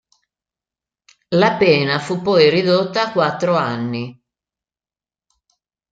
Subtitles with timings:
[1.41, 4.19] La pena fu poi ridotta a quattro anni.